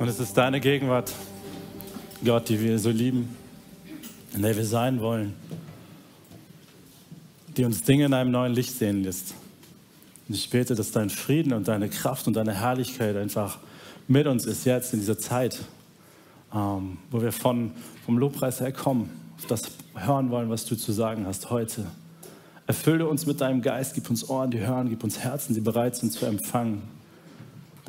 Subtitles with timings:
[0.00, 1.12] Und es ist deine Gegenwart,
[2.24, 3.36] Gott, die wir so lieben,
[4.34, 5.34] in der wir sein wollen,
[7.54, 9.34] die uns Dinge in einem neuen Licht sehen lässt.
[10.26, 13.58] Und ich bete, dass dein Frieden und deine Kraft und deine Herrlichkeit einfach
[14.08, 15.60] mit uns ist jetzt in dieser Zeit,
[16.54, 17.72] ähm, wo wir von,
[18.06, 19.64] vom Lobpreis her kommen, auf das
[19.94, 21.84] hören wollen, was du zu sagen hast heute.
[22.66, 25.94] Erfülle uns mit deinem Geist, gib uns Ohren, die hören, gib uns Herzen, die bereit
[25.94, 26.99] sind zu empfangen.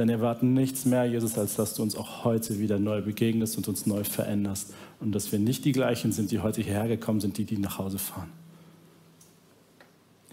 [0.02, 3.56] Denn wir erwarten nichts mehr, Jesus, als dass du uns auch heute wieder neu begegnest
[3.58, 4.74] und uns neu veränderst.
[5.00, 7.78] Und dass wir nicht die gleichen sind, die heute hierher gekommen sind, die, die nach
[7.78, 8.32] Hause fahren.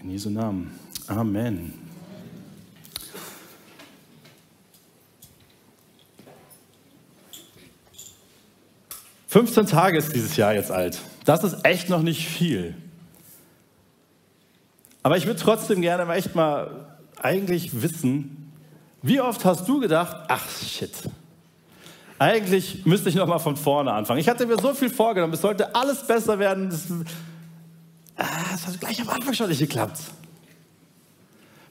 [0.01, 0.71] In Jesu Namen.
[1.05, 1.75] Amen.
[9.27, 10.99] 15 Tage ist dieses Jahr jetzt alt.
[11.25, 12.73] Das ist echt noch nicht viel.
[15.03, 18.38] Aber ich würde trotzdem gerne echt mal eigentlich wissen,
[19.01, 20.91] wie oft hast du gedacht, ach shit,
[22.17, 24.19] eigentlich müsste ich noch mal von vorne anfangen.
[24.19, 26.69] Ich hatte mir so viel vorgenommen, es sollte alles besser werden.
[26.69, 26.87] Das,
[28.17, 29.99] ah, das hat gleich am Anfang schon nicht geklappt.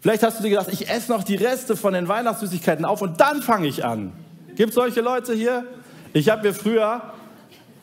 [0.00, 3.20] Vielleicht hast du dir gedacht, ich esse noch die Reste von den Weihnachtssüßigkeiten auf und
[3.20, 4.12] dann fange ich an.
[4.56, 5.64] Gibt es solche Leute hier?
[6.12, 7.02] Ich habe mir früher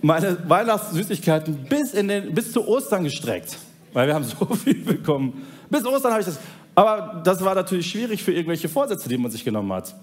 [0.02, 3.58] meine Weihnachtssüßigkeiten bis, in den, bis zu Ostern gestreckt,
[3.94, 5.46] weil wir haben so viel bekommen.
[5.70, 6.40] Bis Ostern habe ich das.
[6.76, 9.96] Aber das war natürlich schwierig für irgendwelche Vorsätze, die man sich genommen hat.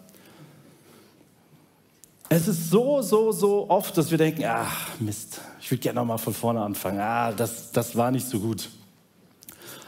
[2.30, 6.16] Es ist so, so, so oft, dass wir denken, ach Mist, ich würde gerne nochmal
[6.16, 6.98] von vorne anfangen.
[6.98, 8.70] Ah, das, das war nicht so gut.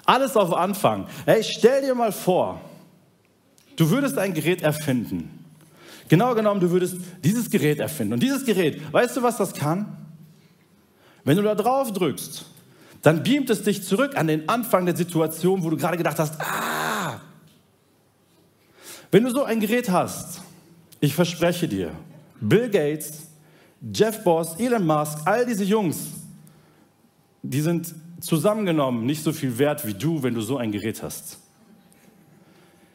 [0.04, 1.06] Alles auf Anfang.
[1.24, 2.60] Hey, stell dir mal vor,
[3.76, 5.42] du würdest ein Gerät erfinden.
[6.08, 8.12] Genau genommen, du würdest dieses Gerät erfinden.
[8.12, 9.96] Und dieses Gerät, weißt du, was das kann?
[11.24, 12.44] Wenn du da drauf drückst,
[13.04, 16.40] dann beamt es dich zurück an den Anfang der Situation, wo du gerade gedacht hast,
[16.40, 17.20] ah.
[19.10, 20.40] Wenn du so ein Gerät hast,
[21.00, 21.90] ich verspreche dir,
[22.40, 23.28] Bill Gates,
[23.92, 25.98] Jeff Boss, Elon Musk, all diese Jungs,
[27.42, 31.36] die sind zusammengenommen nicht so viel wert wie du, wenn du so ein Gerät hast.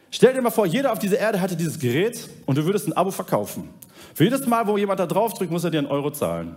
[0.09, 2.94] Stell dir mal vor, jeder auf dieser Erde hatte dieses Gerät und du würdest ein
[2.94, 3.69] Abo verkaufen.
[4.16, 6.56] Für jedes Mal, wo jemand da drauf drückt, muss er dir einen Euro zahlen.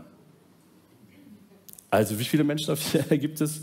[1.93, 3.61] Also wie viele Menschen auf der Erde gibt es?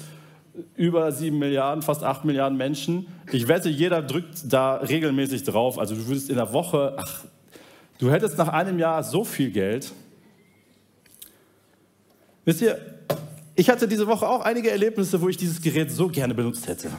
[0.75, 3.07] Über sieben Milliarden, fast acht Milliarden Menschen.
[3.31, 5.79] Ich wette, jeder drückt da regelmäßig drauf.
[5.79, 7.25] Also du würdest in der Woche, ach,
[7.97, 9.91] du hättest nach einem Jahr so viel Geld.
[12.45, 12.77] Wisst ihr,
[13.55, 16.91] ich hatte diese Woche auch einige Erlebnisse, wo ich dieses Gerät so gerne benutzt hätte.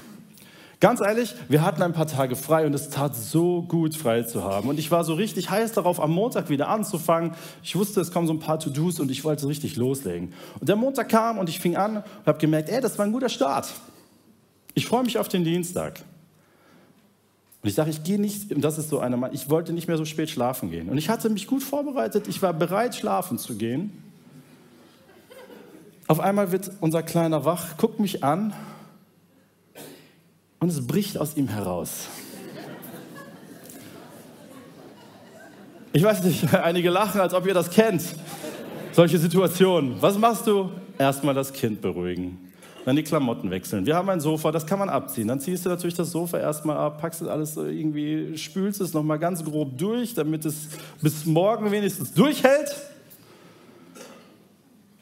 [0.81, 4.45] Ganz ehrlich, wir hatten ein paar Tage frei und es tat so gut, frei zu
[4.45, 4.71] haben.
[4.71, 7.33] Und ich war so richtig heiß darauf, am Montag wieder anzufangen.
[7.63, 10.33] Ich wusste, es kommen so ein paar To-Dos und ich wollte richtig loslegen.
[10.59, 13.13] Und der Montag kam und ich fing an und habe gemerkt, ey, das war ein
[13.13, 13.71] guter Start.
[14.73, 16.01] Ich freue mich auf den Dienstag.
[17.63, 19.99] Und ich sage, ich gehe nicht, und das ist so eine, ich wollte nicht mehr
[19.99, 20.89] so spät schlafen gehen.
[20.89, 24.03] Und ich hatte mich gut vorbereitet, ich war bereit, schlafen zu gehen.
[26.07, 28.55] Auf einmal wird unser Kleiner wach, guckt mich an
[30.61, 32.07] und es bricht aus ihm heraus.
[35.93, 38.03] Ich weiß nicht, einige lachen, als ob ihr das kennt.
[38.93, 40.01] Solche Situationen.
[40.01, 40.71] Was machst du?
[40.99, 42.39] Erstmal das Kind beruhigen.
[42.85, 43.87] Dann die Klamotten wechseln.
[43.87, 45.29] Wir haben ein Sofa, das kann man abziehen.
[45.29, 49.45] Dann ziehst du natürlich das Sofa erstmal ab, packst alles irgendwie, spülst es nochmal ganz
[49.45, 50.69] grob durch, damit es
[51.01, 52.75] bis morgen wenigstens durchhält.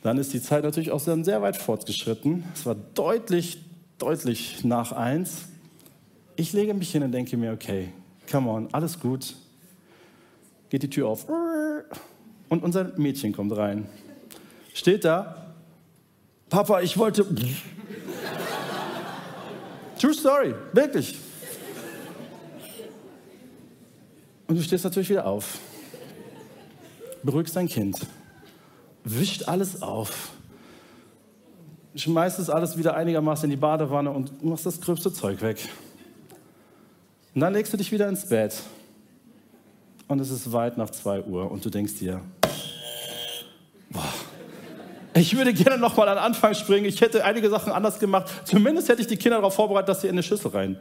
[0.03, 2.45] Dann ist die Zeit natürlich auch sehr weit fortgeschritten.
[2.55, 3.59] Es war deutlich,
[3.99, 5.47] deutlich nach eins.
[6.37, 7.89] Ich lege mich hin und denke mir, okay,
[8.31, 9.35] come on, alles gut.
[10.71, 11.27] Geht die Tür auf
[12.49, 13.89] und unser Mädchen kommt rein.
[14.75, 15.55] Steht da,
[16.49, 17.27] Papa, ich wollte.
[19.99, 21.19] True story, wirklich.
[24.47, 25.59] Und du stehst natürlich wieder auf,
[27.23, 27.99] beruhigst dein Kind,
[29.05, 30.31] wischt alles auf,
[31.99, 35.59] schmeißt es alles wieder einigermaßen in die Badewanne und machst das gröbste Zeug weg.
[37.35, 38.55] Und dann legst du dich wieder ins Bett
[40.09, 42.21] und es ist weit nach 2 Uhr und du denkst dir,
[43.91, 44.03] boah,
[45.15, 46.87] ich würde gerne nochmal an Anfang springen.
[46.87, 48.29] Ich hätte einige Sachen anders gemacht.
[48.45, 50.77] Zumindest hätte ich die Kinder darauf vorbereitet, dass sie in eine Schüssel rein.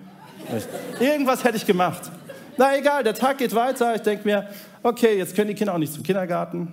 [0.99, 2.11] Irgendwas hätte ich gemacht.
[2.55, 3.95] Na egal, der Tag geht weiter.
[3.95, 4.47] Ich denke mir,
[4.83, 6.71] okay, jetzt können die Kinder auch nicht zum Kindergarten.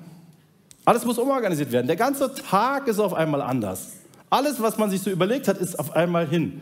[0.84, 1.86] Alles muss umorganisiert werden.
[1.86, 4.03] Der ganze Tag ist auf einmal anders.
[4.34, 6.60] Alles, was man sich so überlegt hat, ist auf einmal hin.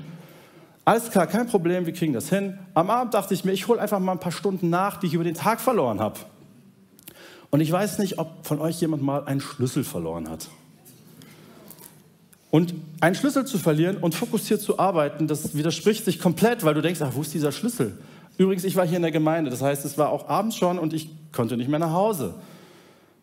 [0.84, 2.58] Alles klar, kein Problem, wir kriegen das hin.
[2.74, 5.14] Am Abend dachte ich mir, ich hole einfach mal ein paar Stunden nach, die ich
[5.14, 6.20] über den Tag verloren habe.
[7.48, 10.50] Und ich weiß nicht, ob von euch jemand mal einen Schlüssel verloren hat.
[12.50, 16.82] Und einen Schlüssel zu verlieren und fokussiert zu arbeiten, das widerspricht sich komplett, weil du
[16.82, 17.96] denkst, ach, wo ist dieser Schlüssel?
[18.36, 20.92] Übrigens, ich war hier in der Gemeinde, das heißt, es war auch abends schon und
[20.92, 22.34] ich konnte nicht mehr nach Hause.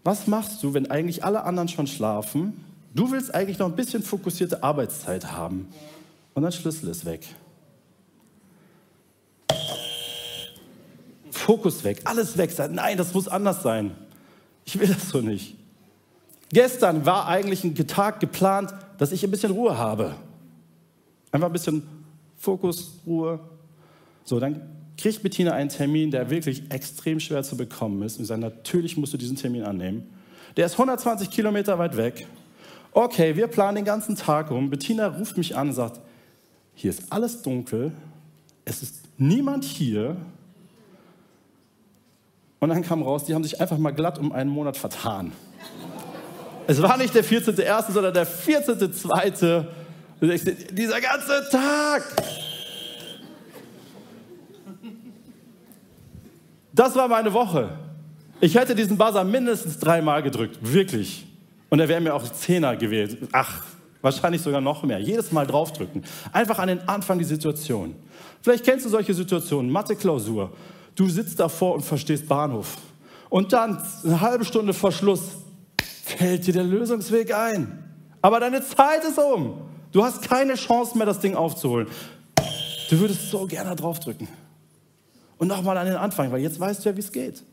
[0.04, 2.66] Was machst du, wenn eigentlich alle anderen schon schlafen?
[2.94, 5.68] Du willst eigentlich noch ein bisschen fokussierte Arbeitszeit haben
[6.34, 7.28] und dein Schlüssel ist weg.
[11.32, 12.52] Fokus weg, alles weg.
[12.72, 13.96] Nein, das muss anders sein.
[14.66, 15.56] Ich will das so nicht.
[16.52, 20.16] Gestern war eigentlich ein Tag geplant, dass ich ein bisschen Ruhe habe.
[21.32, 21.84] Einfach ein bisschen
[22.38, 23.40] Fokus, Ruhe.
[24.26, 24.62] So, dann
[24.98, 28.20] kriegt Bettina einen Termin, der wirklich extrem schwer zu bekommen ist.
[28.20, 30.10] Und sagt, natürlich musst du diesen Termin annehmen.
[30.58, 32.28] Der ist 120 Kilometer weit weg.
[32.92, 34.70] Okay, wir planen den ganzen Tag um.
[34.70, 36.00] Bettina ruft mich an und sagt,
[36.74, 37.92] hier ist alles dunkel,
[38.66, 40.18] es ist niemand hier.
[42.60, 45.32] Und dann kam raus, die haben sich einfach mal glatt um einen Monat vertan.
[46.68, 49.66] Es war nicht der 14.1., sondern der 14.2.
[50.72, 52.04] Dieser ganze Tag.
[56.74, 57.78] Das war meine Woche.
[58.42, 61.29] Ich hätte diesen Buzzer mindestens dreimal gedrückt, wirklich.
[61.70, 63.18] Und er wäre mir auch Zehner gewählt.
[63.32, 63.64] Ach,
[64.02, 65.00] wahrscheinlich sogar noch mehr.
[65.00, 66.04] Jedes Mal draufdrücken.
[66.32, 67.96] Einfach an den Anfang die Situation.
[68.42, 69.72] Vielleicht kennst du solche Situationen.
[69.72, 70.52] Mathe-Klausur.
[70.96, 72.78] Du sitzt davor und verstehst Bahnhof.
[73.30, 75.22] Und dann, eine halbe Stunde vor Schluss,
[76.04, 77.84] fällt dir der Lösungsweg ein.
[78.22, 79.62] Aber deine Zeit ist um.
[79.92, 81.88] Du hast keine Chance mehr, das Ding aufzuholen.
[82.90, 84.28] Du würdest so gerne draufdrücken.
[85.38, 87.44] Und nochmal an den Anfang, weil jetzt weißt du ja, wie es geht.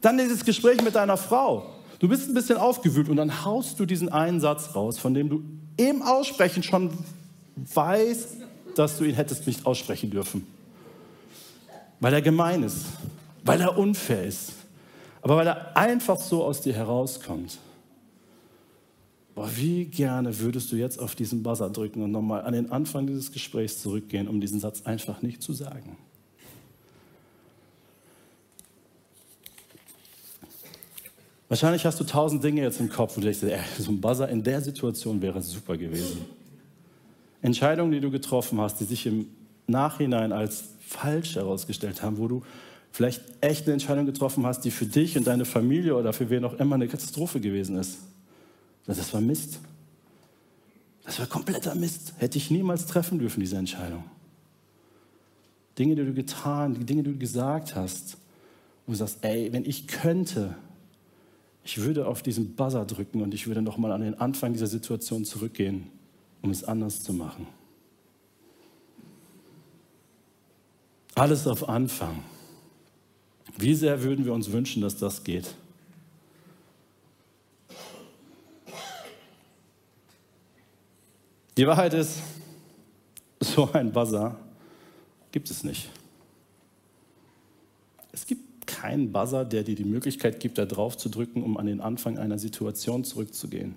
[0.00, 1.66] Dann dieses Gespräch mit deiner Frau.
[1.98, 5.28] Du bist ein bisschen aufgewühlt und dann haust du diesen einen Satz raus, von dem
[5.28, 5.42] du
[5.76, 6.90] im Aussprechen schon
[7.56, 8.36] weißt,
[8.76, 10.46] dass du ihn hättest nicht aussprechen dürfen.
[12.00, 12.86] Weil er gemein ist,
[13.44, 14.52] weil er unfair ist,
[15.22, 17.58] aber weil er einfach so aus dir herauskommt.
[19.34, 23.06] Boah, wie gerne würdest du jetzt auf diesen Buzzer drücken und nochmal an den Anfang
[23.06, 25.96] dieses Gesprächs zurückgehen, um diesen Satz einfach nicht zu sagen.
[31.48, 34.42] Wahrscheinlich hast du tausend Dinge jetzt im Kopf und denkst, ey, so ein Buzzer in
[34.42, 36.26] der Situation wäre super gewesen.
[37.40, 39.28] Entscheidungen, die du getroffen hast, die sich im
[39.66, 42.42] Nachhinein als falsch herausgestellt haben, wo du
[42.90, 46.44] vielleicht echt eine Entscheidung getroffen hast, die für dich und deine Familie oder für wen
[46.44, 47.98] auch immer eine Katastrophe gewesen ist.
[48.86, 49.60] Das war Mist.
[51.04, 52.14] Das war kompletter Mist.
[52.18, 54.04] Hätte ich niemals treffen dürfen, diese Entscheidung.
[55.78, 58.16] Dinge, die du getan, die Dinge, die du gesagt hast,
[58.86, 60.56] wo du sagst, ey, wenn ich könnte,
[61.64, 65.24] ich würde auf diesen Buzzer drücken und ich würde nochmal an den Anfang dieser Situation
[65.24, 65.88] zurückgehen,
[66.42, 67.46] um es anders zu machen.
[71.14, 72.22] Alles auf Anfang.
[73.56, 75.54] Wie sehr würden wir uns wünschen, dass das geht?
[81.56, 82.20] Die Wahrheit ist,
[83.40, 84.38] so ein Buzzer
[85.32, 85.90] gibt es nicht.
[88.80, 92.16] Keinen Buzzer, der dir die Möglichkeit gibt, da drauf zu drücken, um an den Anfang
[92.16, 93.74] einer Situation zurückzugehen.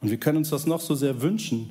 [0.00, 1.68] Und wir können uns das noch so sehr wünschen.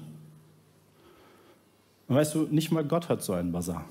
[2.07, 3.83] Und weißt du, nicht mal Gott hat so einen Buzzer.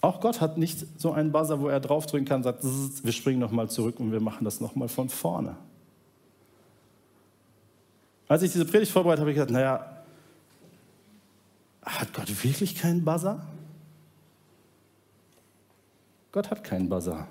[0.00, 2.64] Auch Gott hat nicht so einen Buzzer, wo er draufdrücken kann und sagt,
[3.04, 5.56] wir springen nochmal zurück und wir machen das nochmal von vorne.
[8.26, 10.02] Als ich diese Predigt vorbereitet habe, habe ich gesagt, naja,
[11.82, 13.46] hat Gott wirklich keinen Buzzer?
[16.36, 17.26] Gott hat keinen Buzzer.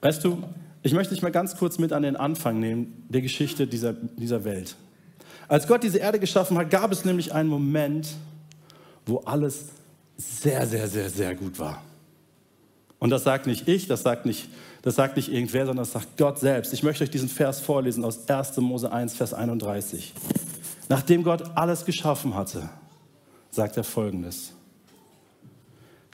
[0.00, 0.42] Weißt du,
[0.82, 4.42] ich möchte dich mal ganz kurz mit an den Anfang nehmen der Geschichte dieser, dieser
[4.42, 4.74] Welt.
[5.46, 8.08] Als Gott diese Erde geschaffen hat, gab es nämlich einen Moment,
[9.06, 9.66] wo alles
[10.16, 11.80] sehr, sehr, sehr, sehr gut war.
[12.98, 14.48] Und das sagt nicht ich, das sagt nicht,
[14.82, 16.72] das sagt nicht irgendwer, sondern das sagt Gott selbst.
[16.72, 18.56] Ich möchte euch diesen Vers vorlesen aus 1.
[18.56, 20.12] Mose 1, Vers 31.
[20.88, 22.68] Nachdem Gott alles geschaffen hatte,
[23.52, 24.54] sagt er folgendes.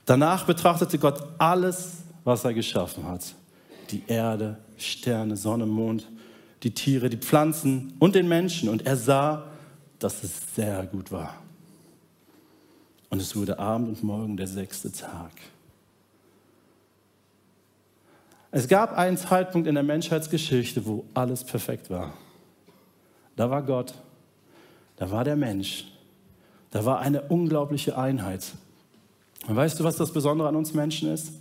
[0.09, 3.35] Danach betrachtete Gott alles, was er geschaffen hat.
[3.91, 6.09] Die Erde, Sterne, Sonne, Mond,
[6.63, 8.71] die Tiere, die Pflanzen und den Menschen.
[8.71, 9.45] Und er sah,
[9.99, 11.35] dass es sehr gut war.
[13.11, 15.33] Und es wurde Abend und Morgen der sechste Tag.
[18.51, 22.15] Es gab einen Zeitpunkt in der Menschheitsgeschichte, wo alles perfekt war.
[23.37, 23.93] Da war Gott,
[24.97, 25.85] da war der Mensch,
[26.71, 28.55] da war eine unglaubliche Einheit.
[29.49, 31.33] Und weißt du, was das Besondere an uns Menschen ist?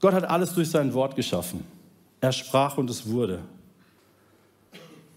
[0.00, 1.62] Gott hat alles durch sein Wort geschaffen.
[2.22, 3.42] Er sprach und es wurde.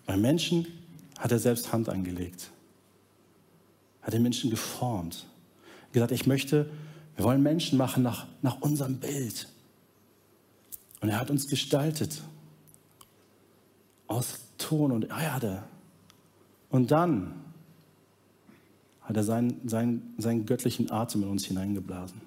[0.05, 0.67] Beim Menschen
[1.17, 2.49] hat er selbst Hand angelegt,
[4.01, 5.25] hat den Menschen geformt,
[5.93, 6.69] gesagt, ich möchte,
[7.15, 9.47] wir wollen Menschen machen nach, nach unserem Bild.
[10.99, 12.21] Und er hat uns gestaltet
[14.07, 15.63] aus Ton und Erde.
[16.69, 17.33] Und dann
[19.03, 22.21] hat er seinen, seinen, seinen göttlichen Atem in uns hineingeblasen.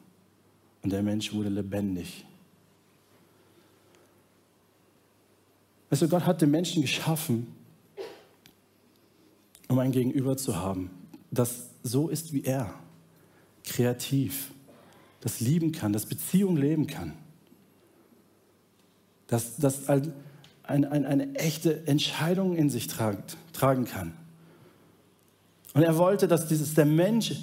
[0.83, 2.25] und der Mensch wurde lebendig.
[5.91, 7.49] Weißt du, Gott hat den Menschen geschaffen,
[9.69, 10.91] um ein Gegenüber zu haben,
[11.31, 12.73] das so ist wie er,
[13.65, 14.53] kreativ,
[15.21, 17.15] das lieben kann, das Beziehung leben kann,
[19.27, 20.13] das, das ein,
[20.85, 24.15] ein, eine echte Entscheidung in sich tragt, tragen kann.
[25.75, 27.35] Und er wollte, dass dieses, der Mensch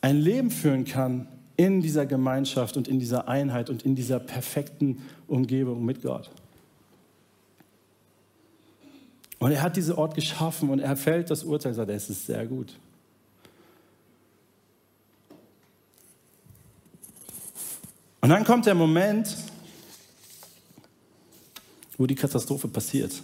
[0.00, 5.02] ein Leben führen kann in dieser Gemeinschaft und in dieser Einheit und in dieser perfekten
[5.28, 6.30] Umgebung mit Gott.
[9.38, 12.26] Und er hat diesen Ort geschaffen und er fällt das Urteil und sagt, es ist
[12.26, 12.78] sehr gut.
[18.20, 19.34] Und dann kommt der Moment,
[21.96, 23.22] wo die Katastrophe passiert.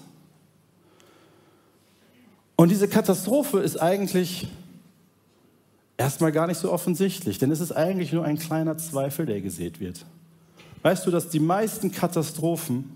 [2.56, 4.48] Und diese Katastrophe ist eigentlich
[5.98, 9.78] erstmal gar nicht so offensichtlich, denn es ist eigentlich nur ein kleiner Zweifel, der gesät
[9.78, 10.04] wird.
[10.82, 12.90] Weißt du, dass die meisten Katastrophen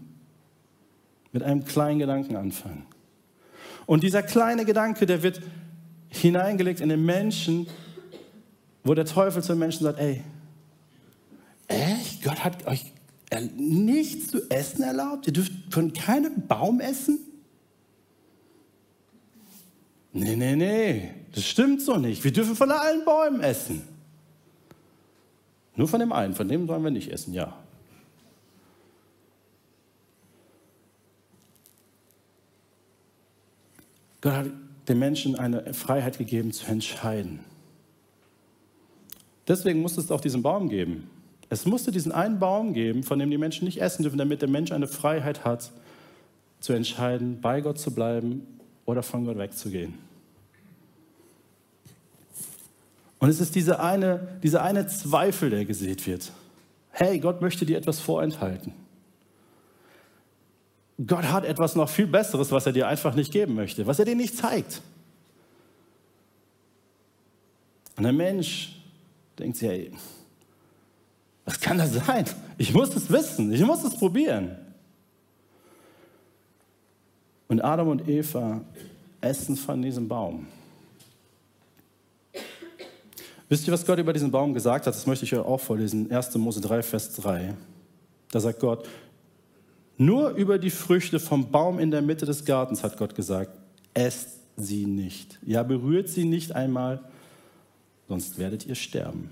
[1.32, 2.86] mit einem kleinen Gedanken anfangen?
[3.86, 5.42] Und dieser kleine Gedanke, der wird
[6.08, 7.66] hineingelegt in den Menschen,
[8.84, 10.22] wo der Teufel zu den Menschen sagt, ey,
[11.68, 12.22] echt?
[12.22, 12.92] Gott hat euch
[13.56, 15.26] nichts zu essen erlaubt?
[15.26, 17.18] Ihr dürft von keinem Baum essen?
[20.12, 22.24] Nee, nee, nee, das stimmt so nicht.
[22.24, 23.82] Wir dürfen von allen Bäumen essen.
[25.76, 27.56] Nur von dem einen, von dem sollen wir nicht essen, ja.
[34.20, 34.46] Gott hat
[34.88, 37.40] den Menschen eine Freiheit gegeben zu entscheiden.
[39.46, 41.08] Deswegen musste es auch diesen Baum geben.
[41.48, 44.48] Es musste diesen einen Baum geben, von dem die Menschen nicht essen dürfen, damit der
[44.48, 45.70] Mensch eine Freiheit hat,
[46.58, 48.59] zu entscheiden, bei Gott zu bleiben
[48.90, 49.94] oder von Gott wegzugehen.
[53.18, 56.32] Und es ist dieser eine, dieser eine Zweifel, der gesät wird.
[56.90, 58.72] Hey, Gott möchte dir etwas vorenthalten.
[61.06, 64.04] Gott hat etwas noch viel Besseres, was er dir einfach nicht geben möchte, was er
[64.04, 64.82] dir nicht zeigt.
[67.96, 68.76] Und der Mensch
[69.38, 69.92] denkt sich, hey,
[71.44, 72.24] was kann das sein?
[72.58, 74.56] Ich muss es wissen, ich muss es probieren.
[77.50, 78.60] Und Adam und Eva
[79.20, 80.46] essen von diesem Baum.
[83.48, 84.94] Wisst ihr, was Gott über diesen Baum gesagt hat?
[84.94, 86.12] Das möchte ich euch auch vorlesen.
[86.12, 86.36] 1.
[86.36, 87.54] Mose 3, Vers 3.
[88.30, 88.88] Da sagt Gott,
[89.98, 93.50] nur über die Früchte vom Baum in der Mitte des Gartens hat Gott gesagt,
[93.94, 95.40] esst sie nicht.
[95.44, 97.00] Ja, berührt sie nicht einmal,
[98.06, 99.28] sonst werdet ihr sterben.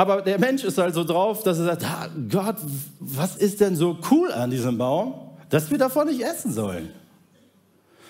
[0.00, 2.56] Aber der Mensch ist halt so drauf, dass er sagt, ah, Gott,
[3.00, 5.12] was ist denn so cool an diesem Baum,
[5.50, 6.88] dass wir davon nicht essen sollen?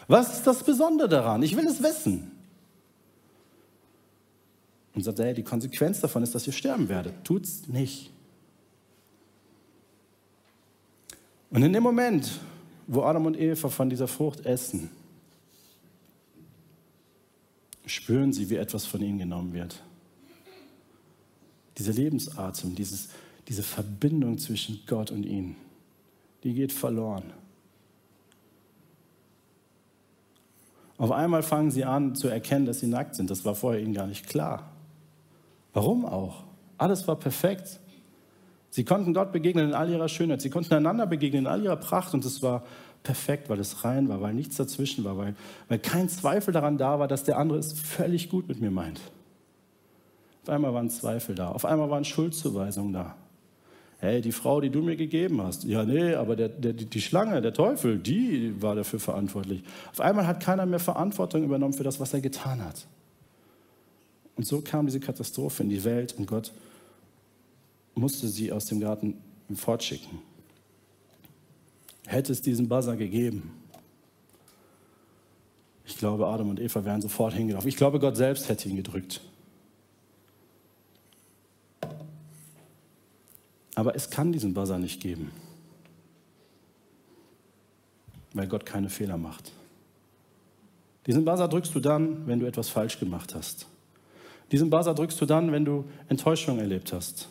[0.06, 1.42] Was ist das Besondere daran?
[1.42, 2.30] Ich will es wissen
[4.94, 7.24] und sagt, hey, die Konsequenz davon ist, dass ihr sterben werdet.
[7.24, 8.12] Tut's nicht.
[11.50, 12.38] Und in dem Moment,
[12.86, 14.90] wo Adam und Eva von dieser Frucht essen,
[17.84, 19.82] spüren sie, wie etwas von ihnen genommen wird.
[21.80, 23.08] Dieser Lebensatem, dieses,
[23.48, 25.56] diese Verbindung zwischen Gott und ihnen,
[26.44, 27.24] die geht verloren.
[30.98, 33.30] Auf einmal fangen sie an zu erkennen, dass sie nackt sind.
[33.30, 34.70] Das war vorher ihnen gar nicht klar.
[35.72, 36.44] Warum auch?
[36.76, 37.80] Alles war perfekt.
[38.68, 40.42] Sie konnten Gott begegnen in all ihrer Schönheit.
[40.42, 42.12] Sie konnten einander begegnen in all ihrer Pracht.
[42.12, 42.64] Und es war
[43.02, 45.34] perfekt, weil es rein war, weil nichts dazwischen war, weil,
[45.70, 49.00] weil kein Zweifel daran da war, dass der andere es völlig gut mit mir meint.
[50.42, 51.50] Auf einmal waren Zweifel da.
[51.50, 53.16] Auf einmal waren Schuldzuweisungen da.
[53.98, 55.64] Hey, die Frau, die du mir gegeben hast.
[55.64, 59.62] Ja, nee, aber der, der, die Schlange, der Teufel, die war dafür verantwortlich.
[59.92, 62.86] Auf einmal hat keiner mehr Verantwortung übernommen für das, was er getan hat.
[64.36, 66.52] Und so kam diese Katastrophe in die Welt und Gott
[67.94, 69.18] musste sie aus dem Garten
[69.54, 70.18] fortschicken.
[72.06, 73.52] Hätte es diesen Buzzer gegeben,
[75.84, 77.68] ich glaube, Adam und Eva wären sofort hingelaufen.
[77.68, 79.20] Ich glaube, Gott selbst hätte ihn gedrückt.
[83.80, 85.30] Aber es kann diesen Buzzer nicht geben,
[88.34, 89.52] weil Gott keine Fehler macht.
[91.06, 93.66] Diesen Buzzer drückst du dann, wenn du etwas falsch gemacht hast.
[94.52, 97.30] Diesen Buzzer drückst du dann, wenn du Enttäuschung erlebt hast.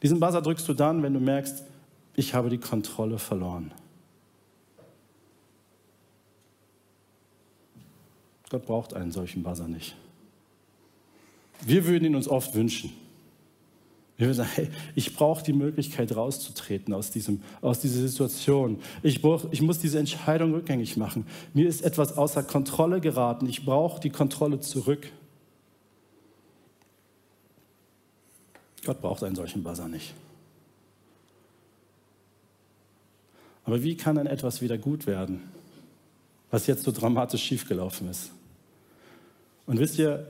[0.00, 1.64] Diesen Buzzer drückst du dann, wenn du merkst,
[2.14, 3.72] ich habe die Kontrolle verloren.
[8.48, 9.96] Gott braucht einen solchen Buzzer nicht.
[11.62, 12.92] Wir würden ihn uns oft wünschen.
[14.16, 18.78] Wir sagen, hey, ich brauche die Möglichkeit rauszutreten aus, diesem, aus dieser Situation.
[19.02, 21.26] Ich, brauch, ich muss diese Entscheidung rückgängig machen.
[21.52, 23.48] Mir ist etwas außer Kontrolle geraten.
[23.48, 25.10] Ich brauche die Kontrolle zurück.
[28.84, 30.14] Gott braucht einen solchen Buzzer nicht.
[33.64, 35.40] Aber wie kann dann etwas wieder gut werden,
[36.50, 38.30] was jetzt so dramatisch schiefgelaufen ist?
[39.66, 40.26] Und wisst ihr,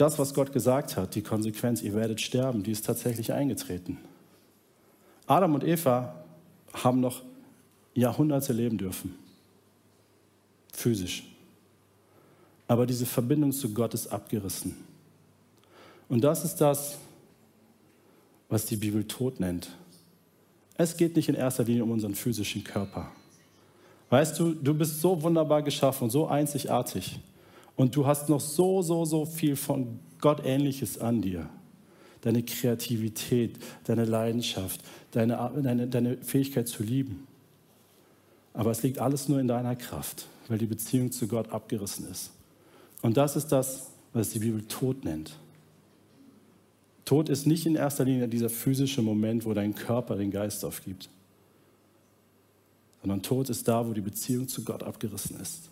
[0.00, 3.98] das, was Gott gesagt hat, die Konsequenz, ihr werdet sterben, die ist tatsächlich eingetreten.
[5.26, 6.24] Adam und Eva
[6.72, 7.22] haben noch
[7.94, 9.14] Jahrhunderte leben dürfen,
[10.72, 11.24] physisch.
[12.66, 14.76] Aber diese Verbindung zu Gott ist abgerissen.
[16.08, 16.98] Und das ist das,
[18.48, 19.70] was die Bibel Tod nennt.
[20.76, 23.10] Es geht nicht in erster Linie um unseren physischen Körper.
[24.08, 27.20] Weißt du, du bist so wunderbar geschaffen und so einzigartig.
[27.80, 31.48] Und du hast noch so, so, so viel von Gott ähnliches an dir.
[32.20, 34.82] Deine Kreativität, deine Leidenschaft,
[35.12, 37.26] deine, deine, deine Fähigkeit zu lieben.
[38.52, 42.32] Aber es liegt alles nur in deiner Kraft, weil die Beziehung zu Gott abgerissen ist.
[43.00, 45.38] Und das ist das, was die Bibel Tod nennt.
[47.06, 51.08] Tod ist nicht in erster Linie dieser physische Moment, wo dein Körper den Geist aufgibt,
[53.00, 55.70] sondern Tod ist da, wo die Beziehung zu Gott abgerissen ist.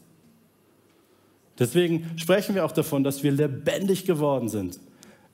[1.59, 4.79] Deswegen sprechen wir auch davon, dass wir lebendig geworden sind.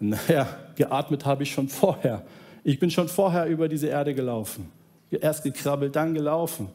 [0.00, 2.24] Naja, geatmet habe ich schon vorher.
[2.62, 4.70] Ich bin schon vorher über diese Erde gelaufen.
[5.10, 6.68] Erst gekrabbelt, dann gelaufen.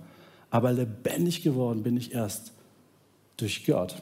[0.50, 2.54] Aber lebendig geworden bin ich erst
[3.38, 4.02] durch Gott.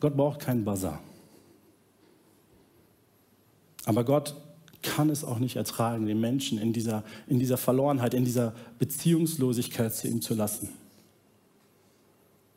[0.00, 1.00] Gott braucht keinen Bazar.
[3.86, 4.34] Aber Gott
[4.84, 9.92] kann es auch nicht ertragen, den Menschen in dieser, in dieser Verlorenheit, in dieser Beziehungslosigkeit
[9.92, 10.68] zu ihm zu lassen.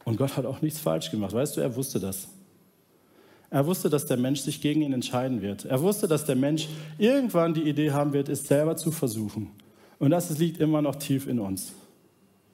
[0.03, 1.33] Und Gott hat auch nichts falsch gemacht.
[1.33, 2.27] Weißt du, er wusste das.
[3.49, 5.65] Er wusste, dass der Mensch sich gegen ihn entscheiden wird.
[5.65, 6.67] Er wusste, dass der Mensch
[6.97, 9.49] irgendwann die Idee haben wird, es selber zu versuchen.
[9.99, 11.71] Und das liegt immer noch tief in uns.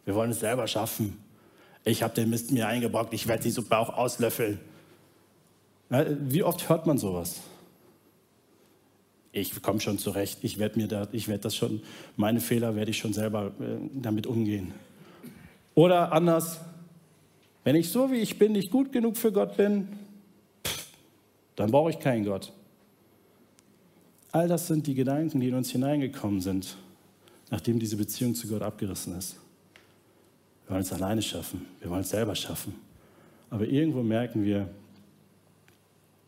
[0.05, 1.17] Wir wollen es selber schaffen.
[1.83, 4.59] Ich habe den Mist mir eingebrockt, ich werde die Suppe auch auslöffeln.
[5.89, 7.41] Wie oft hört man sowas?
[9.33, 11.81] Ich komme schon zurecht, ich werde mir da, ich werde das schon,
[12.15, 14.71] meine Fehler werde ich schon selber äh, damit umgehen.
[15.73, 16.59] Oder anders,
[17.63, 19.87] wenn ich so wie ich bin nicht gut genug für Gott bin,
[20.65, 20.87] pff,
[21.55, 22.53] dann brauche ich keinen Gott.
[24.31, 26.77] All das sind die Gedanken, die in uns hineingekommen sind,
[27.49, 29.35] nachdem diese Beziehung zu Gott abgerissen ist.
[30.67, 32.75] Wir wollen es alleine schaffen, wir wollen es selber schaffen.
[33.49, 34.69] Aber irgendwo merken wir,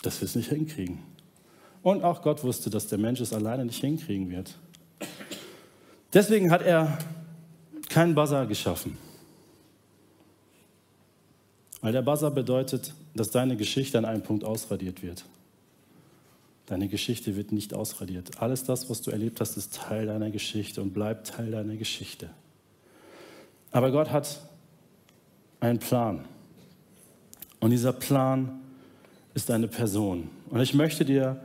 [0.02, 1.15] dass wir es nicht hinkriegen.
[1.86, 4.56] Und auch Gott wusste, dass der Mensch es alleine nicht hinkriegen wird.
[6.12, 6.98] Deswegen hat er
[7.90, 8.98] keinen Buzzer geschaffen.
[11.82, 15.26] Weil der Buzzer bedeutet, dass deine Geschichte an einem Punkt ausradiert wird.
[16.66, 18.42] Deine Geschichte wird nicht ausradiert.
[18.42, 22.32] Alles das, was du erlebt hast, ist Teil deiner Geschichte und bleibt Teil deiner Geschichte.
[23.72, 24.40] Aber Gott hat
[25.60, 26.26] einen Plan.
[27.60, 28.60] Und dieser Plan
[29.36, 30.32] ist eine Person.
[30.50, 31.40] Und ich möchte dir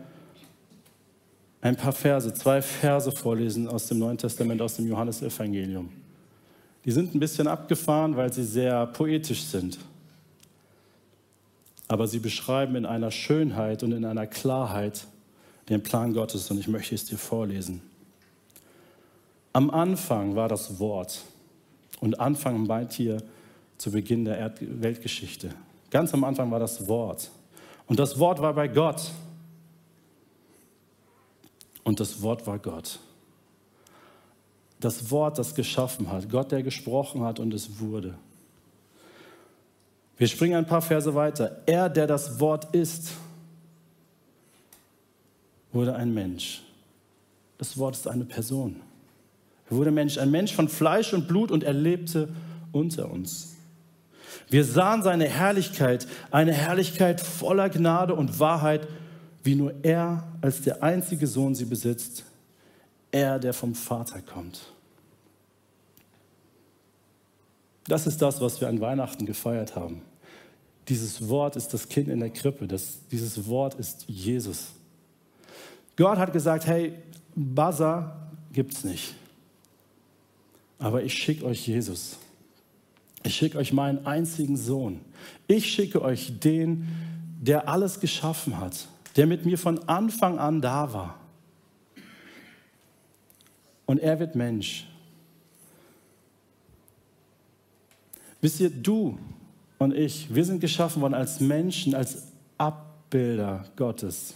[1.62, 5.90] ein paar Verse, zwei Verse vorlesen aus dem Neuen Testament, aus dem Johannesevangelium.
[6.85, 9.79] Die sind ein bisschen abgefahren, weil sie sehr poetisch sind.
[11.88, 15.07] Aber sie beschreiben in einer Schönheit und in einer Klarheit
[15.68, 17.83] den Plan Gottes und ich möchte es dir vorlesen.
[19.53, 21.20] Am Anfang war das Wort
[22.01, 23.23] und Anfang meint hier
[23.77, 25.51] zu Beginn der Erd Weltgeschichte.
[25.90, 27.31] Ganz am Anfang war das Wort
[27.87, 29.11] und das Wort war bei Gott
[31.90, 33.00] und das Wort war Gott.
[34.79, 36.31] Das Wort, das geschaffen hat.
[36.31, 38.14] Gott, der gesprochen hat und es wurde.
[40.16, 41.62] Wir springen ein paar Verse weiter.
[41.66, 43.11] Er, der das Wort ist,
[45.72, 46.62] wurde ein Mensch.
[47.59, 48.76] Das Wort ist eine Person.
[49.68, 52.29] Er wurde Mensch, ein Mensch von Fleisch und Blut und er lebte
[52.70, 53.57] unter uns.
[54.48, 58.87] Wir sahen seine Herrlichkeit, eine Herrlichkeit voller Gnade und Wahrheit
[59.42, 62.24] wie nur er als der einzige Sohn sie besitzt,
[63.11, 64.61] er, der vom Vater kommt.
[67.85, 70.03] Das ist das, was wir an Weihnachten gefeiert haben.
[70.88, 72.66] Dieses Wort ist das Kind in der Krippe.
[72.66, 74.68] Das, dieses Wort ist Jesus.
[75.96, 76.94] Gott hat gesagt, hey,
[77.35, 79.14] Buzzer gibt's nicht.
[80.79, 82.16] Aber ich schicke euch Jesus.
[83.22, 85.00] Ich schicke euch meinen einzigen Sohn.
[85.46, 86.88] Ich schicke euch den,
[87.40, 91.20] der alles geschaffen hat, der mit mir von Anfang an da war.
[93.87, 94.87] Und er wird Mensch.
[98.40, 99.18] Wisst ihr, du
[99.79, 104.35] und ich, wir sind geschaffen worden als Menschen, als Abbilder Gottes.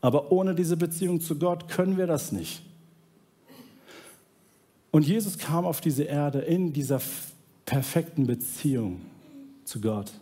[0.00, 2.62] Aber ohne diese Beziehung zu Gott können wir das nicht.
[4.90, 7.00] Und Jesus kam auf diese Erde in dieser
[7.66, 9.00] perfekten Beziehung
[9.64, 10.12] zu Gott.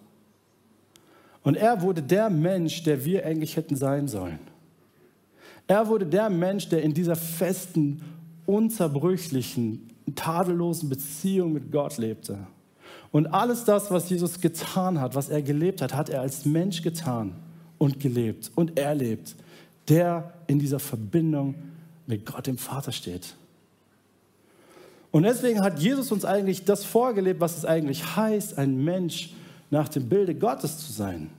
[1.47, 4.41] Und er wurde der Mensch, der wir eigentlich hätten sein sollen.
[5.69, 8.03] Er wurde der Mensch, der in dieser festen,
[8.47, 12.49] unzerbrüchlichen, tadellosen Beziehung mit Gott lebte.
[13.13, 16.83] Und alles das, was Jesus getan hat, was er gelebt hat, hat er als Mensch
[16.83, 17.37] getan
[17.79, 19.37] und gelebt und erlebt,
[19.87, 21.55] der in dieser Verbindung
[22.09, 23.37] mit Gott dem Vater steht.
[25.13, 29.31] Und deswegen hat Jesus uns eigentlich das vorgelebt, was es eigentlich heißt, ein Mensch
[29.71, 31.31] nach dem Bilde Gottes zu sein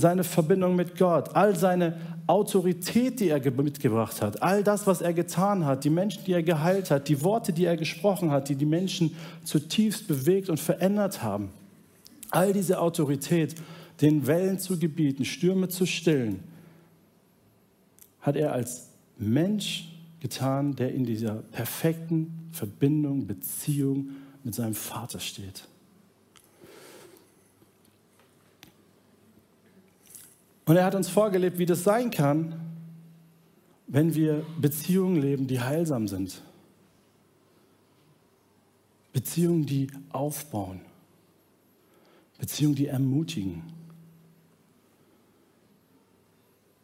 [0.00, 5.12] seine Verbindung mit Gott, all seine Autorität, die er mitgebracht hat, all das, was er
[5.12, 8.54] getan hat, die Menschen, die er geheilt hat, die Worte, die er gesprochen hat, die
[8.54, 11.50] die Menschen zutiefst bewegt und verändert haben.
[12.30, 13.54] All diese Autorität,
[14.00, 16.40] den Wellen zu gebieten, Stürme zu stillen,
[18.20, 19.88] hat er als Mensch
[20.20, 24.10] getan, der in dieser perfekten Verbindung, Beziehung
[24.44, 25.66] mit seinem Vater steht.
[30.68, 32.54] Und er hat uns vorgelebt, wie das sein kann,
[33.86, 36.42] wenn wir Beziehungen leben, die heilsam sind.
[39.14, 40.82] Beziehungen, die aufbauen.
[42.38, 43.62] Beziehungen, die ermutigen.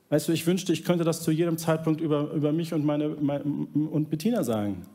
[0.09, 3.11] Weißt du, ich wünschte, ich könnte das zu jedem Zeitpunkt über, über mich und, meine,
[3.11, 4.87] meine, und Bettina sagen.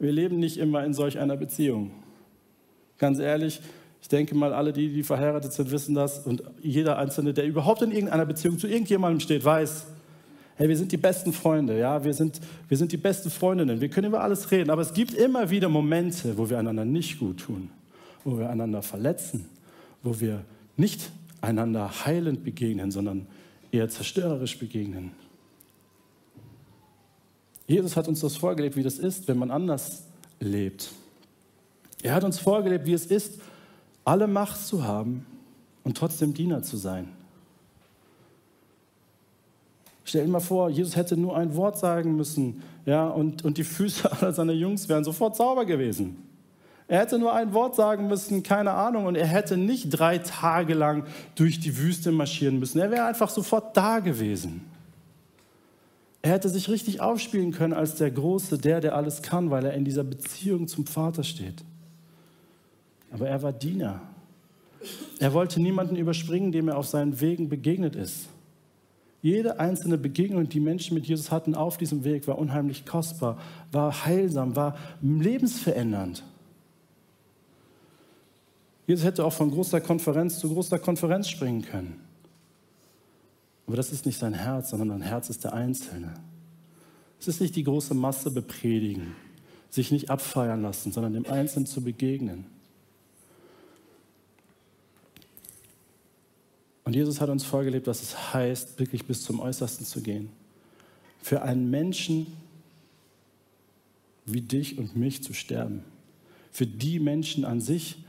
[0.00, 1.92] Wir leben nicht immer in solch einer Beziehung.
[2.98, 3.60] Ganz ehrlich,
[4.02, 6.20] ich denke mal, alle, die, die verheiratet sind, wissen das.
[6.20, 9.86] Und jeder Einzelne, der überhaupt in irgendeiner Beziehung zu irgendjemandem steht, weiß,
[10.56, 13.88] hey, wir sind die besten Freunde, ja, wir sind, wir sind die besten Freundinnen, wir
[13.88, 14.70] können über alles reden.
[14.70, 17.70] Aber es gibt immer wieder Momente, wo wir einander nicht gut tun,
[18.24, 19.46] wo wir einander verletzen,
[20.02, 20.44] wo wir
[20.76, 23.26] nicht einander heilend begegnen, sondern
[23.70, 25.12] eher zerstörerisch begegnen.
[27.66, 30.04] Jesus hat uns das vorgelebt, wie das ist, wenn man anders
[30.40, 30.90] lebt.
[32.02, 33.40] Er hat uns vorgelebt, wie es ist,
[34.06, 35.26] alle Macht zu haben
[35.84, 37.08] und trotzdem Diener zu sein.
[40.04, 43.64] Stell dir mal vor, Jesus hätte nur ein Wort sagen müssen, ja, und, und die
[43.64, 46.22] Füße aller seiner Jungs wären sofort sauber gewesen.
[46.88, 50.74] Er hätte nur ein Wort sagen müssen, keine Ahnung, und er hätte nicht drei Tage
[50.74, 52.78] lang durch die Wüste marschieren müssen.
[52.78, 54.64] Er wäre einfach sofort da gewesen.
[56.22, 59.74] Er hätte sich richtig aufspielen können als der Große, der, der alles kann, weil er
[59.74, 61.64] in dieser Beziehung zum Vater steht.
[63.10, 64.00] Aber er war Diener.
[65.18, 68.28] Er wollte niemanden überspringen, dem er auf seinen Wegen begegnet ist.
[69.22, 73.38] Jede einzelne Begegnung, die Menschen mit Jesus hatten auf diesem Weg, war unheimlich kostbar,
[73.72, 76.22] war heilsam, war lebensverändernd.
[78.86, 82.00] Jesus hätte auch von großer Konferenz zu großer Konferenz springen können.
[83.66, 86.14] Aber das ist nicht sein Herz, sondern sein Herz ist der Einzelne.
[87.18, 89.16] Es ist nicht die große Masse bepredigen,
[89.70, 92.46] sich nicht abfeiern lassen, sondern dem Einzelnen zu begegnen.
[96.86, 100.28] Und Jesus hat uns vorgelebt, was es heißt, wirklich bis zum Äußersten zu gehen.
[101.20, 102.28] Für einen Menschen
[104.24, 105.82] wie dich und mich zu sterben.
[106.52, 108.04] Für die Menschen an sich,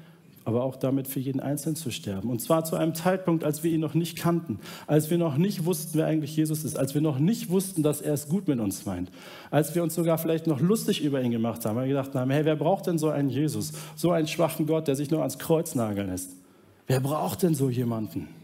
[0.46, 2.30] aber auch damit für jeden Einzelnen zu sterben.
[2.30, 5.66] Und zwar zu einem Zeitpunkt, als wir ihn noch nicht kannten, als wir noch nicht
[5.66, 8.60] wussten, wer eigentlich Jesus ist, als wir noch nicht wussten, dass er es gut mit
[8.60, 9.10] uns meint,
[9.50, 12.30] als wir uns sogar vielleicht noch lustig über ihn gemacht haben, weil wir gedacht haben,
[12.30, 15.40] hey, wer braucht denn so einen Jesus, so einen schwachen Gott, der sich nur ans
[15.40, 16.30] Kreuz nageln lässt?
[16.86, 18.37] Wer braucht denn so jemanden?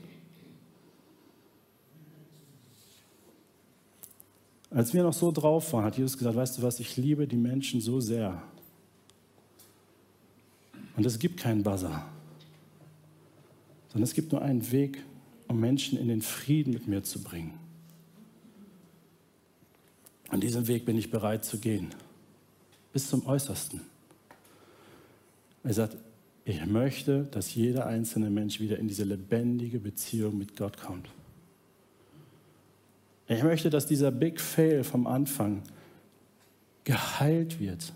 [4.73, 7.35] Als wir noch so drauf waren, hat Jesus gesagt, weißt du was, ich liebe die
[7.35, 8.41] Menschen so sehr.
[10.95, 12.05] Und es gibt keinen Buzzer,
[13.89, 15.03] sondern es gibt nur einen Weg,
[15.47, 17.53] um Menschen in den Frieden mit mir zu bringen.
[20.29, 21.89] An diesem Weg bin ich bereit zu gehen,
[22.91, 23.81] bis zum Äußersten.
[25.63, 25.97] Er sagt,
[26.45, 31.09] ich möchte, dass jeder einzelne Mensch wieder in diese lebendige Beziehung mit Gott kommt.
[33.33, 35.61] Ich möchte, dass dieser Big Fail vom Anfang
[36.83, 37.91] geheilt wird.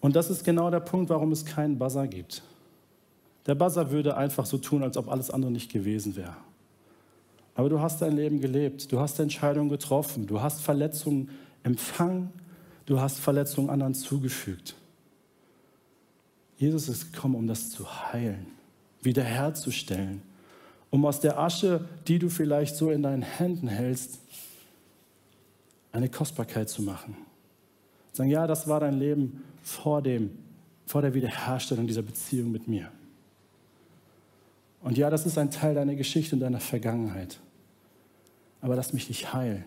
[0.00, 2.42] Und das ist genau der Punkt, warum es keinen Buzzer gibt.
[3.46, 6.36] Der Buzzer würde einfach so tun, als ob alles andere nicht gewesen wäre.
[7.54, 11.28] Aber du hast dein Leben gelebt, du hast Entscheidungen getroffen, du hast Verletzungen
[11.62, 12.30] empfangen,
[12.86, 14.74] du hast Verletzungen anderen zugefügt.
[16.56, 18.46] Jesus ist gekommen, um das zu heilen,
[19.02, 20.22] wiederherzustellen
[20.90, 24.18] um aus der Asche, die du vielleicht so in deinen Händen hältst,
[25.92, 27.16] eine Kostbarkeit zu machen.
[28.12, 30.30] Sagen, ja, das war dein Leben vor, dem,
[30.86, 32.90] vor der Wiederherstellung dieser Beziehung mit mir.
[34.82, 37.38] Und ja, das ist ein Teil deiner Geschichte und deiner Vergangenheit.
[38.60, 39.64] Aber lass mich dich heilen.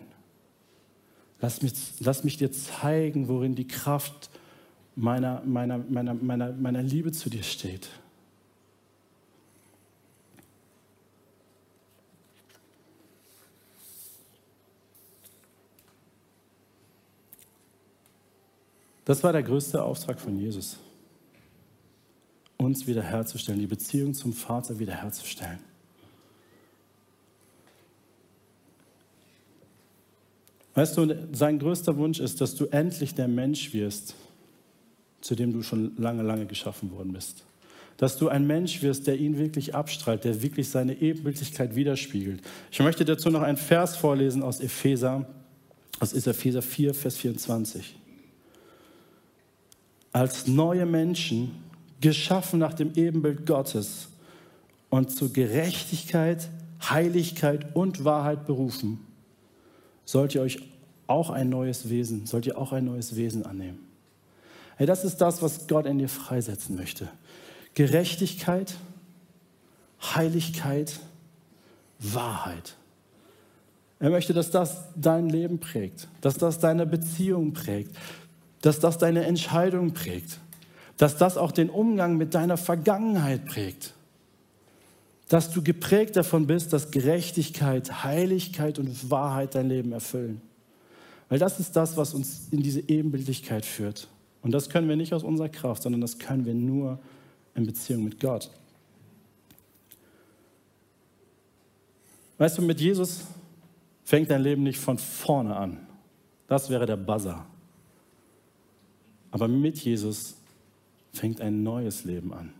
[1.40, 4.30] Lass mich, lass mich dir zeigen, worin die Kraft
[4.96, 7.88] meiner, meiner, meiner, meiner, meiner Liebe zu dir steht.
[19.04, 20.78] Das war der größte Auftrag von Jesus.
[22.56, 25.58] Uns wiederherzustellen, die Beziehung zum Vater wiederherzustellen.
[30.74, 34.14] Weißt du, sein größter Wunsch ist, dass du endlich der Mensch wirst,
[35.20, 37.44] zu dem du schon lange, lange geschaffen worden bist.
[37.96, 42.42] Dass du ein Mensch wirst, der ihn wirklich abstrahlt, der wirklich seine Ebenbildlichkeit widerspiegelt.
[42.72, 45.28] Ich möchte dazu noch einen Vers vorlesen aus Epheser,
[46.00, 47.94] aus Epheser 4, Vers 24
[50.14, 51.50] als neue Menschen,
[52.00, 54.08] geschaffen nach dem Ebenbild Gottes
[54.88, 56.48] und zu Gerechtigkeit,
[56.88, 59.00] Heiligkeit und Wahrheit berufen,
[60.04, 60.62] sollt ihr euch
[61.08, 63.80] auch ein neues Wesen, sollt ihr auch ein neues Wesen annehmen.
[64.76, 67.08] Hey, das ist das, was Gott in dir freisetzen möchte.
[67.74, 68.76] Gerechtigkeit,
[70.00, 71.00] Heiligkeit,
[71.98, 72.76] Wahrheit.
[73.98, 77.96] Er möchte, dass das dein Leben prägt, dass das deine Beziehung prägt,
[78.64, 80.38] dass das deine Entscheidung prägt,
[80.96, 83.92] dass das auch den Umgang mit deiner Vergangenheit prägt,
[85.28, 90.40] dass du geprägt davon bist, dass Gerechtigkeit, Heiligkeit und Wahrheit dein Leben erfüllen.
[91.28, 94.08] Weil das ist das, was uns in diese Ebenbildlichkeit führt.
[94.40, 96.98] Und das können wir nicht aus unserer Kraft, sondern das können wir nur
[97.54, 98.50] in Beziehung mit Gott.
[102.38, 103.24] Weißt du, mit Jesus
[104.04, 105.86] fängt dein Leben nicht von vorne an.
[106.48, 107.44] Das wäre der Buzzer.
[109.34, 110.36] Aber mit Jesus
[111.12, 112.52] fängt ein neues Leben an.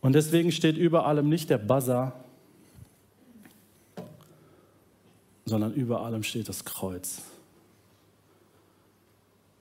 [0.00, 2.12] Und deswegen steht über allem nicht der Buzzer,
[5.44, 7.20] sondern über allem steht das Kreuz.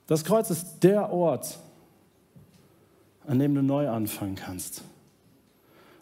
[0.06, 1.58] Das Kreuz ist der Ort,
[3.26, 4.84] an dem du neu anfangen kannst.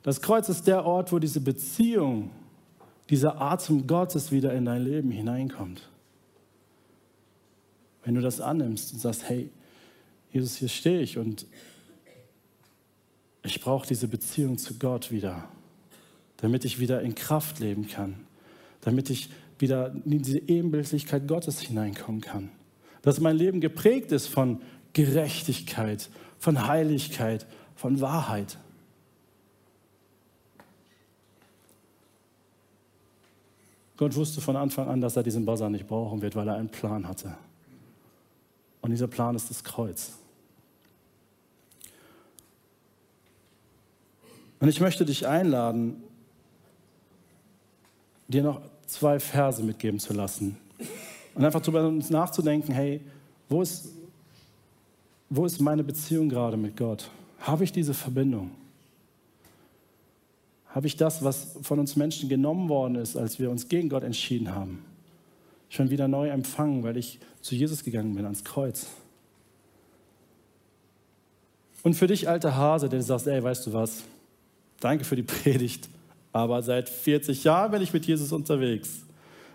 [0.04, 2.30] Das Kreuz ist der Ort, wo diese Beziehung,
[3.10, 5.88] dieser Atem Gottes wieder in dein Leben hineinkommt.
[8.04, 9.50] Wenn du das annimmst und sagst, hey,
[10.32, 11.46] Jesus, hier stehe ich und
[13.44, 15.48] ich brauche diese Beziehung zu Gott wieder,
[16.38, 18.16] damit ich wieder in Kraft leben kann,
[18.82, 22.50] damit ich wieder in diese Ebenbildlichkeit Gottes hineinkommen kann.
[23.02, 24.62] Dass mein Leben geprägt ist von
[24.94, 28.58] Gerechtigkeit, von Heiligkeit, von Wahrheit.
[33.98, 36.70] Gott wusste von Anfang an, dass er diesen Buzzer nicht brauchen wird, weil er einen
[36.70, 37.38] Plan hatte.
[38.84, 40.12] Und dieser Plan ist das Kreuz.
[44.60, 46.04] Und ich möchte dich einladen,
[48.28, 50.58] dir noch zwei Verse mitgeben zu lassen.
[51.34, 53.00] Und einfach darüber nachzudenken, hey,
[53.48, 53.88] wo ist,
[55.30, 57.10] wo ist meine Beziehung gerade mit Gott?
[57.39, 58.52] Habe ich diese Verbindung?
[60.67, 64.04] Habe ich das, was von uns Menschen genommen worden ist, als wir uns gegen Gott
[64.04, 64.84] entschieden haben?
[65.74, 68.86] Schon wieder neu empfangen, weil ich zu Jesus gegangen bin, ans Kreuz.
[71.82, 74.04] Und für dich, alter Hase, der du sagst, ey, weißt du was,
[74.80, 75.90] danke für die Predigt,
[76.32, 79.02] aber seit 40 Jahren bin ich mit Jesus unterwegs.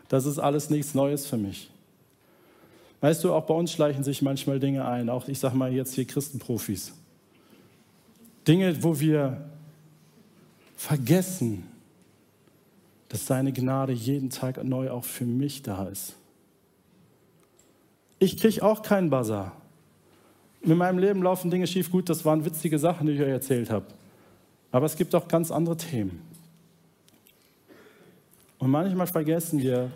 [0.09, 1.71] Das ist alles nichts Neues für mich.
[3.01, 5.95] Weißt du, auch bei uns schleichen sich manchmal Dinge ein, auch ich sag mal jetzt
[5.95, 6.95] hier Christenprofis.
[8.49, 9.49] Dinge, wo wir
[10.77, 11.65] vergessen,
[13.09, 16.14] dass seine Gnade jeden Tag neu auch für mich da ist.
[18.18, 19.53] Ich kriege auch keinen Buzzer.
[20.62, 21.90] In meinem Leben laufen Dinge schief.
[21.90, 23.87] Gut, das waren witzige Sachen, die ich euch erzählt habe.
[24.73, 26.21] Aber es gibt auch ganz andere Themen.
[28.59, 29.92] Und manchmal vergessen wir,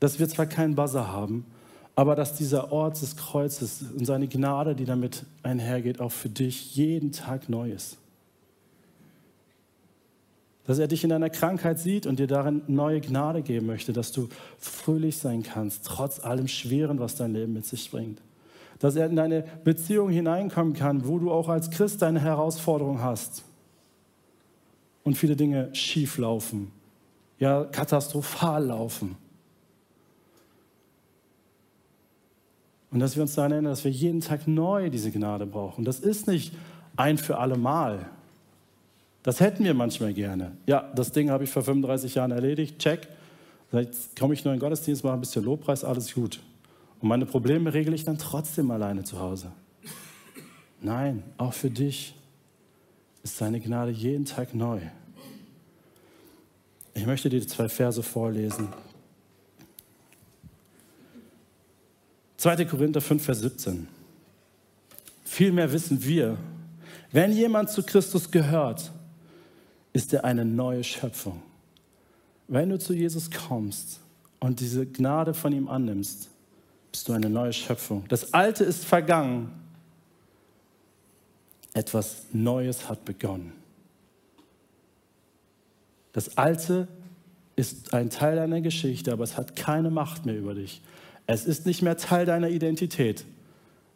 [0.00, 1.46] dass wir zwar keinen Buzzer haben,
[1.94, 6.74] aber dass dieser Ort des Kreuzes und seine Gnade, die damit einhergeht, auch für dich
[6.74, 7.99] jeden Tag neu ist
[10.70, 14.12] dass er dich in deiner Krankheit sieht und dir darin neue Gnade geben möchte, dass
[14.12, 18.22] du fröhlich sein kannst, trotz allem Schweren, was dein Leben mit sich bringt.
[18.78, 23.42] Dass er in deine Beziehung hineinkommen kann, wo du auch als Christ deine Herausforderung hast
[25.02, 26.70] und viele Dinge schief laufen,
[27.40, 29.16] ja katastrophal laufen.
[32.92, 35.84] Und dass wir uns daran erinnern, dass wir jeden Tag neu diese Gnade brauchen.
[35.84, 36.54] Das ist nicht
[36.94, 38.08] ein für alle Mal.
[39.22, 40.52] Das hätten wir manchmal gerne.
[40.66, 43.08] Ja, das Ding habe ich vor 35 Jahren erledigt, check.
[43.72, 46.40] Jetzt komme ich nur in den Gottesdienst, mache ein bisschen Lobpreis, alles gut.
[47.00, 49.52] Und meine Probleme regle ich dann trotzdem alleine zu Hause.
[50.80, 52.14] Nein, auch für dich
[53.22, 54.80] ist seine Gnade jeden Tag neu.
[56.94, 58.68] Ich möchte dir zwei Verse vorlesen.
[62.38, 62.64] 2.
[62.64, 63.86] Korinther 5, Vers 17.
[65.24, 66.38] Vielmehr wissen wir,
[67.12, 68.90] wenn jemand zu Christus gehört,
[69.92, 71.42] ist er eine neue Schöpfung.
[72.48, 74.00] Wenn du zu Jesus kommst
[74.40, 76.28] und diese Gnade von ihm annimmst,
[76.90, 78.04] bist du eine neue Schöpfung.
[78.08, 79.52] Das Alte ist vergangen.
[81.72, 83.52] Etwas Neues hat begonnen.
[86.12, 86.88] Das Alte
[87.54, 90.82] ist ein Teil deiner Geschichte, aber es hat keine Macht mehr über dich.
[91.26, 93.24] Es ist nicht mehr Teil deiner Identität.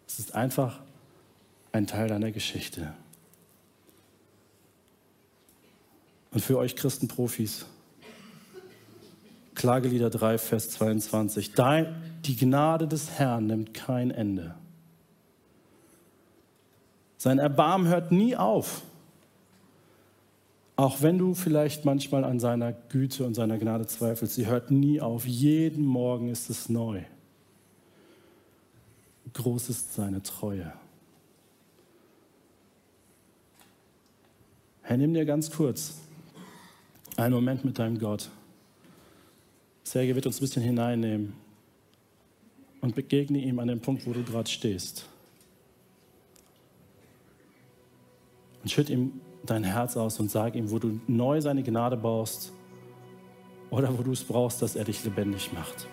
[0.07, 0.80] Es ist einfach
[1.72, 2.92] ein Teil deiner Geschichte.
[6.35, 7.64] Und für euch Christenprofis,
[9.55, 11.53] Klagelieder 3, Vers 22,
[12.25, 14.57] die Gnade des Herrn nimmt kein Ende.
[17.18, 18.83] Sein Erbarmen hört nie auf.
[20.75, 25.01] Auch wenn du vielleicht manchmal an seiner Güte und seiner Gnade zweifelst, sie hört nie
[25.01, 25.25] auf.
[25.25, 27.03] Jeden Morgen ist es neu.
[29.35, 30.73] Groß ist seine Treue.
[34.83, 35.94] Herr, nimm dir ganz kurz
[37.16, 38.29] einen Moment mit deinem Gott.
[39.85, 41.35] Serge wird uns ein bisschen hineinnehmen
[42.81, 45.07] und begegne ihm an dem Punkt, wo du gerade stehst.
[48.62, 52.53] Und schütt ihm dein Herz aus und sag ihm, wo du neu seine Gnade brauchst
[53.70, 55.87] oder wo du es brauchst, dass er dich lebendig macht.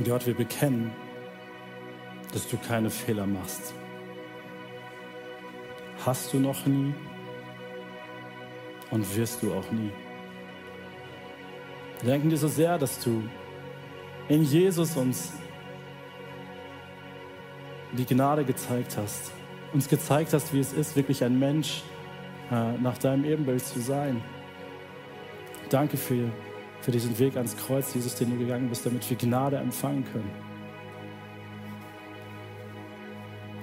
[0.00, 0.90] Und Gott, wir bekennen,
[2.32, 3.74] dass du keine Fehler machst.
[6.06, 6.94] Hast du noch nie
[8.90, 9.90] und wirst du auch nie.
[12.00, 13.22] Wir danken dir so sehr, dass du
[14.30, 15.34] in Jesus uns
[17.92, 19.32] die Gnade gezeigt hast,
[19.74, 21.82] uns gezeigt hast, wie es ist, wirklich ein Mensch
[22.50, 24.24] äh, nach deinem Ebenbild zu sein.
[25.68, 26.30] Danke für
[26.82, 30.30] für diesen Weg ans Kreuz, Jesus, den du gegangen bist, damit wir Gnade empfangen können.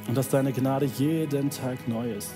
[0.07, 2.33] Und dass deine Gnade jeden Tag neu ist.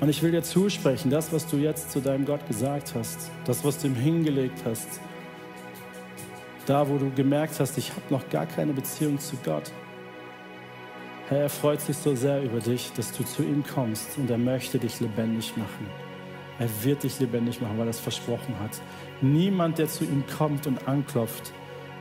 [0.00, 3.64] Und ich will dir zusprechen, das, was du jetzt zu deinem Gott gesagt hast, das,
[3.64, 5.00] was du ihm hingelegt hast,
[6.66, 9.70] da, wo du gemerkt hast, ich habe noch gar keine Beziehung zu Gott,
[11.28, 14.36] Herr, er freut sich so sehr über dich, dass du zu ihm kommst und er
[14.36, 15.86] möchte dich lebendig machen.
[16.58, 18.80] Er wird dich lebendig machen, weil er es versprochen hat.
[19.22, 21.52] Niemand, der zu ihm kommt und anklopft,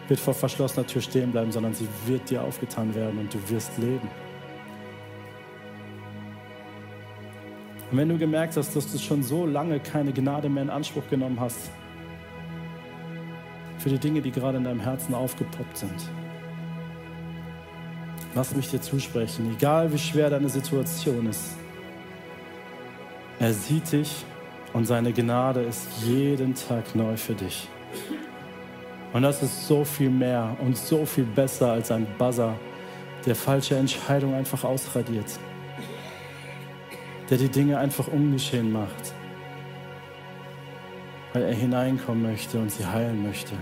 [0.09, 3.77] wird vor verschlossener Tür stehen bleiben, sondern sie wird dir aufgetan werden und du wirst
[3.77, 4.09] leben.
[7.91, 11.07] Und wenn du gemerkt hast, dass du schon so lange keine Gnade mehr in Anspruch
[11.09, 11.71] genommen hast,
[13.77, 16.09] für die Dinge, die gerade in deinem Herzen aufgepoppt sind,
[18.36, 21.55] Lass mich dir zusprechen, egal wie schwer deine Situation ist.
[23.39, 24.26] Er sieht dich
[24.74, 27.68] und seine Gnade ist jeden Tag neu für dich.
[29.14, 32.55] Und das ist so viel mehr und so viel besser als ein Buzzer,
[33.26, 35.39] der falsche Entscheidungen einfach ausradiert,
[37.30, 39.14] der die Dinge einfach ungeschehen macht,
[41.34, 43.53] weil er hineinkommen möchte und sie heilen möchte,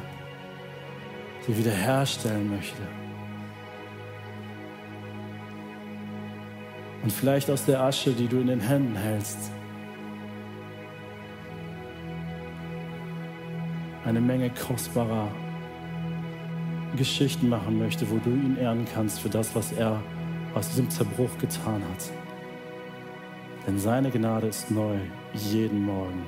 [1.45, 3.00] sie wiederherstellen möchte.
[7.03, 9.51] Und vielleicht aus der Asche, die du in den Händen hältst,
[14.05, 15.29] eine Menge kostbarer
[16.95, 20.01] Geschichten machen möchte, wo du ihn ehren kannst für das, was er
[20.53, 22.11] aus diesem Zerbruch getan hat.
[23.65, 24.97] Denn seine Gnade ist neu
[25.33, 26.25] jeden Morgen.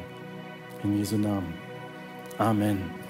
[0.84, 1.53] In Jesu Namen.
[2.38, 3.03] Amen.